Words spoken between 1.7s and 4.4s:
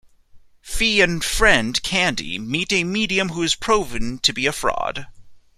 Candy meet a medium who is proven to